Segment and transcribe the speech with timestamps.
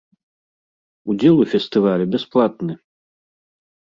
[1.13, 2.73] Удзел у фестывалі бясплатны.